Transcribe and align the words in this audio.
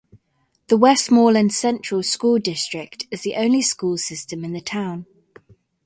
The 0.69 0.77
Westmoreland 0.77 1.53
Central 1.53 2.01
School 2.01 2.39
District 2.39 3.05
is 3.11 3.21
the 3.21 3.35
only 3.35 3.61
school 3.61 3.99
system 3.99 4.43
in 4.43 4.51
the 4.51 4.59
town. 4.59 5.05